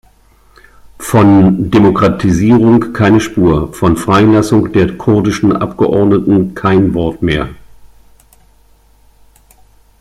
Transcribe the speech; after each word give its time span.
Von 0.97 1.69
Demokratisierung 1.69 2.91
keine 2.91 3.19
Spur, 3.21 3.71
von 3.71 3.97
Freilassung 3.97 4.71
der 4.73 4.97
kurdischen 4.97 5.55
Abgeordneten 5.55 6.55
kein 6.55 6.95
Wort 6.95 7.21
mehr. 7.21 7.49